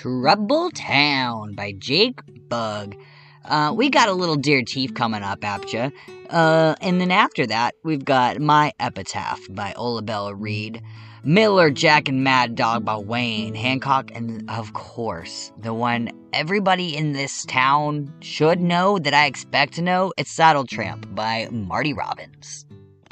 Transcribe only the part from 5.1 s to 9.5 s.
up after Uh, and then after that, we've got My Epitaph